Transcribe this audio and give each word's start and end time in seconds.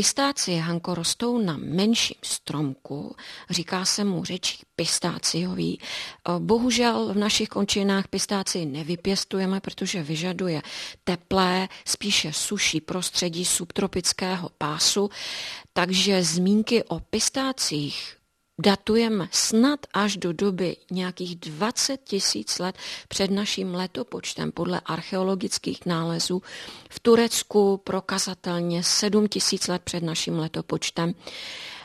Pistácie, 0.00 0.60
Hanko, 0.60 0.94
rostou 0.94 1.38
na 1.38 1.56
menším 1.56 2.16
stromku, 2.22 3.16
říká 3.50 3.84
se 3.84 4.04
mu 4.04 4.24
řečí 4.24 4.58
pistáciový. 4.76 5.80
Bohužel 6.38 7.14
v 7.14 7.16
našich 7.16 7.48
končinách 7.48 8.08
pistácii 8.08 8.66
nevypěstujeme, 8.66 9.60
protože 9.60 10.02
vyžaduje 10.02 10.62
teplé, 11.04 11.68
spíše 11.84 12.32
suší 12.32 12.80
prostředí 12.80 13.44
subtropického 13.44 14.50
pásu, 14.58 15.10
takže 15.72 16.22
zmínky 16.22 16.84
o 16.84 17.00
pistácích 17.00 18.19
datujeme 18.60 19.28
snad 19.30 19.80
až 19.92 20.16
do 20.16 20.32
doby 20.32 20.76
nějakých 20.90 21.36
20 21.36 22.00
tisíc 22.04 22.58
let 22.58 22.76
před 23.08 23.30
naším 23.30 23.74
letopočtem 23.74 24.52
podle 24.52 24.80
archeologických 24.80 25.86
nálezů. 25.86 26.42
V 26.90 27.00
Turecku 27.00 27.76
prokazatelně 27.84 28.82
7 28.82 29.28
tisíc 29.28 29.68
let 29.68 29.82
před 29.82 30.02
naším 30.02 30.38
letopočtem. 30.38 31.14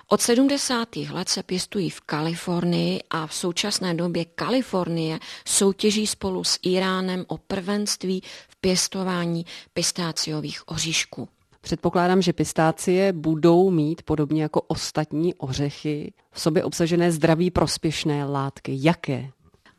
Od 0.07 0.21
70. 0.21 0.95
let 0.95 1.29
se 1.29 1.43
pěstují 1.43 1.89
v 1.89 2.01
Kalifornii 2.01 2.99
a 3.09 3.27
v 3.27 3.33
současné 3.33 3.93
době 3.93 4.25
Kalifornie 4.25 5.19
soutěží 5.47 6.07
spolu 6.07 6.43
s 6.43 6.59
Iránem 6.61 7.25
o 7.27 7.37
prvenství 7.37 8.21
v 8.47 8.55
pěstování 8.55 9.45
pistáciových 9.73 10.67
oříšků. 10.67 11.29
Předpokládám, 11.65 12.21
že 12.21 12.33
pistácie 12.33 13.13
budou 13.13 13.69
mít, 13.69 14.01
podobně 14.01 14.41
jako 14.41 14.61
ostatní 14.61 15.33
ořechy, 15.33 16.13
v 16.31 16.41
sobě 16.41 16.63
obsažené 16.63 17.11
zdraví 17.11 17.51
prospěšné 17.51 18.25
látky. 18.25 18.77
Jaké? 18.81 19.29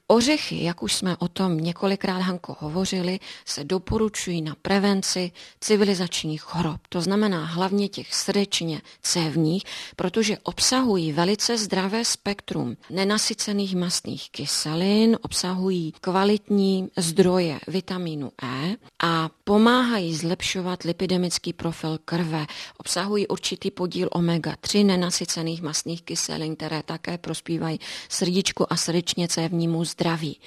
Ořechy, 0.09 0.65
jak 0.65 0.83
už 0.83 0.95
jsme 0.95 1.17
o 1.17 1.29
tom 1.29 1.59
několikrát, 1.59 2.19
Hanko, 2.19 2.57
hovořili, 2.61 3.19
se 3.45 3.65
doporučují 3.65 4.43
na 4.43 4.57
prevenci 4.63 5.33
civilizačních 5.61 6.43
chorob. 6.43 6.81
To 6.89 7.01
znamená 7.01 7.45
hlavně 7.45 7.89
těch 7.89 8.15
srdečně 8.15 8.81
cévních, 9.03 9.65
protože 9.97 10.39
obsahují 10.43 11.13
velice 11.13 11.59
zdravé 11.59 12.05
spektrum 12.05 12.77
nenasycených 12.91 13.77
mastných 13.77 14.31
kyselin, 14.31 15.19
obsahují 15.23 15.93
kvalitní 16.01 16.89
zdroje 16.97 17.59
vitamínu 17.69 18.33
E 18.43 18.77
a 19.03 19.31
pomáhají 19.45 20.15
zlepšovat 20.15 20.83
lipidemický 20.83 21.53
profil 21.53 21.99
krve. 22.05 22.47
Obsahují 22.79 23.27
určitý 23.27 23.71
podíl 23.71 24.09
omega-3 24.13 24.87
nenasycených 24.87 25.63
mastných 25.63 26.03
kyselin, 26.03 26.57
které 26.57 26.83
také 26.83 27.19
prospívají 27.19 27.81
srdíčku 28.09 28.73
a 28.73 28.77
srdečně 28.77 29.29
cévnímu 29.29 29.85
zdraví. 29.97 30.41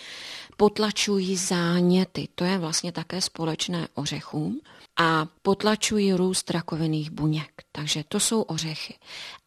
Potlačují 0.58 1.36
záněty, 1.36 2.28
to 2.36 2.44
je 2.44 2.58
vlastně 2.58 2.92
také 2.92 3.22
společné 3.22 3.88
ořechům, 3.94 4.62
a 5.02 5.28
potlačují 5.42 6.14
růst 6.14 6.52
rakovinných 6.52 7.12
buněk. 7.12 7.52
Takže 7.72 8.04
to 8.08 8.20
jsou 8.20 8.42
ořechy. 8.42 8.96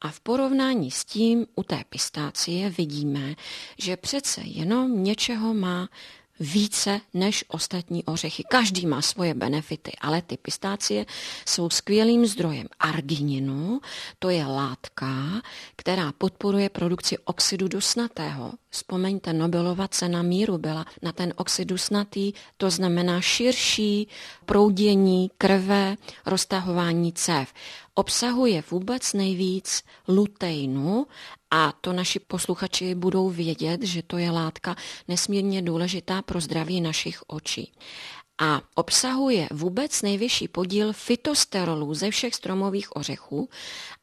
A 0.00 0.08
v 0.08 0.20
porovnání 0.20 0.90
s 0.90 1.04
tím 1.04 1.46
u 1.54 1.62
té 1.62 1.84
pistácie 1.88 2.70
vidíme, 2.70 3.34
že 3.78 3.96
přece 3.96 4.40
jenom 4.44 5.04
něčeho 5.04 5.54
má 5.54 5.88
více 6.40 7.00
než 7.14 7.44
ostatní 7.48 8.04
ořechy. 8.04 8.44
Každý 8.48 8.86
má 8.86 9.02
svoje 9.02 9.34
benefity, 9.34 9.92
ale 10.00 10.22
ty 10.22 10.36
pistácie 10.36 11.06
jsou 11.46 11.70
skvělým 11.70 12.26
zdrojem 12.26 12.66
argininu, 12.80 13.80
to 14.18 14.30
je 14.30 14.46
látka, 14.46 15.42
která 15.76 16.12
podporuje 16.12 16.68
produkci 16.68 17.18
oxidu 17.18 17.68
dusnatého. 17.68 18.52
Vzpomeňte, 18.70 19.32
Nobelova 19.32 19.88
cena 19.88 20.22
míru 20.22 20.58
byla 20.58 20.84
na 21.02 21.12
ten 21.12 21.32
oxid 21.36 21.64
dusnatý, 21.64 22.32
to 22.56 22.70
znamená 22.70 23.20
širší 23.20 24.08
proudění 24.46 25.30
krve, 25.38 25.96
roztahování 26.26 27.12
cév. 27.12 27.52
Obsahuje 27.94 28.64
vůbec 28.70 29.12
nejvíc 29.12 29.82
luteinu 30.08 31.06
a 31.50 31.72
to 31.80 31.92
naši 31.92 32.18
posluchači 32.18 32.94
budou 32.94 33.30
vědět, 33.30 33.82
že 33.82 34.02
to 34.02 34.18
je 34.18 34.30
látka 34.30 34.76
nesmírně 35.08 35.62
důležitá 35.62 36.21
pro 36.22 36.40
zdraví 36.40 36.80
našich 36.80 37.22
očí. 37.26 37.72
A 38.38 38.62
obsahuje 38.74 39.48
vůbec 39.50 40.02
nejvyšší 40.02 40.48
podíl 40.48 40.92
fitosterolů 40.92 41.94
ze 41.94 42.10
všech 42.10 42.34
stromových 42.34 42.96
ořechů. 42.96 43.48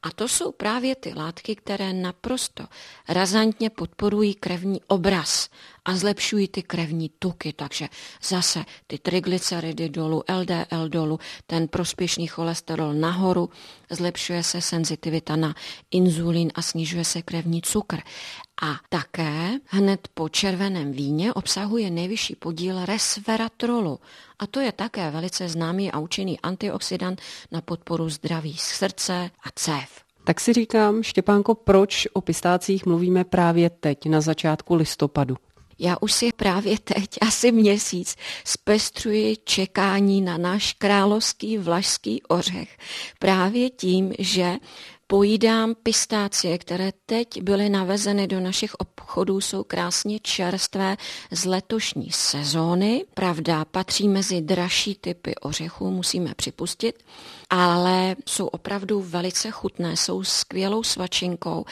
A 0.02 0.10
to 0.10 0.28
jsou 0.28 0.52
právě 0.52 0.96
ty 0.96 1.14
látky, 1.14 1.56
které 1.56 1.92
naprosto 1.92 2.64
razantně 3.08 3.70
podporují 3.70 4.34
krevní 4.34 4.80
obraz 4.86 5.48
a 5.84 5.96
zlepšují 5.96 6.48
ty 6.48 6.62
krevní 6.62 7.10
tuky, 7.18 7.52
takže 7.52 7.88
zase 8.22 8.64
ty 8.86 8.98
triglyceridy 8.98 9.88
dolů, 9.88 10.22
LDL 10.28 10.88
dolů, 10.88 11.18
ten 11.46 11.68
prospěšný 11.68 12.26
cholesterol 12.26 12.94
nahoru, 12.94 13.50
zlepšuje 13.90 14.42
se 14.42 14.60
senzitivita 14.60 15.36
na 15.36 15.54
inzulín 15.90 16.50
a 16.54 16.62
snižuje 16.62 17.04
se 17.04 17.22
krevní 17.22 17.62
cukr. 17.62 17.98
A 18.62 18.76
také 18.88 19.50
hned 19.66 20.08
po 20.14 20.28
červeném 20.28 20.92
víně 20.92 21.34
obsahuje 21.34 21.90
nejvyšší 21.90 22.36
podíl 22.36 22.84
resveratrolu. 22.84 23.98
A 24.38 24.46
to 24.46 24.60
je 24.60 24.72
také 24.72 25.10
velice 25.10 25.48
známý 25.48 25.92
a 25.92 25.98
účinný 25.98 26.40
antioxidant 26.40 27.20
na 27.52 27.60
podporu 27.60 28.08
zdraví 28.08 28.56
srdce 28.56 29.30
a 29.44 29.48
cév. 29.54 30.10
Tak 30.24 30.40
si 30.40 30.52
říkám, 30.52 31.02
Štěpánko, 31.02 31.54
proč 31.54 32.08
o 32.12 32.20
pistácích 32.20 32.86
mluvíme 32.86 33.24
právě 33.24 33.70
teď, 33.70 34.06
na 34.06 34.20
začátku 34.20 34.74
listopadu? 34.74 35.36
Já 35.80 35.96
už 36.00 36.12
si 36.12 36.32
právě 36.32 36.78
teď, 36.78 37.08
asi 37.20 37.52
měsíc, 37.52 38.16
zpestřuji 38.44 39.36
čekání 39.44 40.20
na 40.20 40.38
náš 40.38 40.72
královský 40.72 41.58
vlašský 41.58 42.22
ořech. 42.22 42.76
Právě 43.18 43.70
tím, 43.70 44.12
že 44.18 44.56
pojídám 45.10 45.74
pistácie, 45.82 46.58
které 46.58 46.92
teď 47.06 47.42
byly 47.42 47.68
navezeny 47.68 48.26
do 48.26 48.40
našich 48.40 48.74
obchodů, 48.74 49.40
jsou 49.40 49.64
krásně 49.64 50.18
čerstvé 50.22 50.96
z 51.30 51.44
letošní 51.44 52.10
sezóny. 52.12 53.04
Pravda, 53.14 53.64
patří 53.64 54.08
mezi 54.08 54.40
dražší 54.40 54.94
typy 54.94 55.34
ořechů, 55.34 55.90
musíme 55.90 56.34
připustit, 56.34 57.02
ale 57.50 58.16
jsou 58.28 58.46
opravdu 58.46 59.00
velice 59.00 59.50
chutné, 59.50 59.96
jsou 59.96 60.24
skvělou 60.24 60.82
svačinkou, 60.82 61.64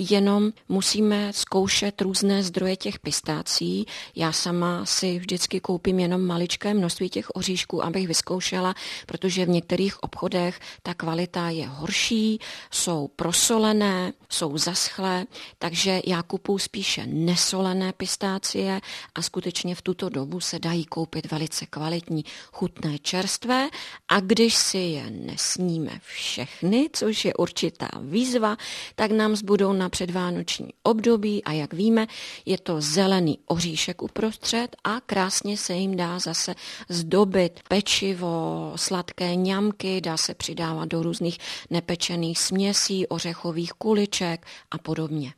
jenom 0.00 0.52
musíme 0.68 1.32
zkoušet 1.32 2.00
různé 2.00 2.42
zdroje 2.42 2.76
těch 2.76 2.98
pistácí. 2.98 3.86
Já 4.16 4.32
sama 4.32 4.86
si 4.86 5.18
vždycky 5.18 5.60
koupím 5.60 6.00
jenom 6.00 6.26
maličké 6.26 6.74
množství 6.74 7.10
těch 7.10 7.30
oříšků, 7.30 7.84
abych 7.84 8.08
vyzkoušela, 8.08 8.74
protože 9.06 9.46
v 9.46 9.48
některých 9.48 10.02
obchodech 10.02 10.60
ta 10.82 10.94
kvalita 10.94 11.50
je 11.50 11.66
horší, 11.66 12.38
jsou 12.70 13.08
prosolené, 13.08 14.12
jsou 14.28 14.58
zaschlé, 14.58 15.26
takže 15.58 16.00
já 16.06 16.22
kupuju 16.22 16.58
spíše 16.58 17.06
nesolené 17.06 17.92
pistácie 17.92 18.80
a 19.14 19.22
skutečně 19.22 19.74
v 19.74 19.82
tuto 19.82 20.08
dobu 20.08 20.40
se 20.40 20.58
dají 20.58 20.84
koupit 20.84 21.30
velice 21.30 21.66
kvalitní, 21.66 22.24
chutné 22.52 22.98
čerstvé 22.98 23.68
a 24.08 24.20
když 24.20 24.54
si 24.54 24.78
je 24.78 25.10
nesníme 25.10 26.00
všechny, 26.02 26.88
což 26.92 27.24
je 27.24 27.34
určitá 27.34 27.88
výzva, 28.00 28.56
tak 28.94 29.10
nám 29.10 29.36
zbudou 29.36 29.72
na 29.72 29.89
předvánoční 29.90 30.68
období 30.82 31.44
a 31.44 31.52
jak 31.52 31.74
víme, 31.74 32.06
je 32.46 32.58
to 32.58 32.80
zelený 32.80 33.38
oříšek 33.46 34.02
uprostřed 34.02 34.76
a 34.84 35.00
krásně 35.00 35.56
se 35.56 35.74
jim 35.74 35.96
dá 35.96 36.18
zase 36.18 36.54
zdobit 36.88 37.60
pečivo, 37.68 38.72
sladké 38.76 39.34
ňamky, 39.34 40.00
dá 40.00 40.16
se 40.16 40.34
přidávat 40.34 40.88
do 40.88 41.02
různých 41.02 41.38
nepečených 41.70 42.38
směsí, 42.38 43.06
ořechových 43.06 43.72
kuliček 43.72 44.46
a 44.70 44.78
podobně. 44.78 45.32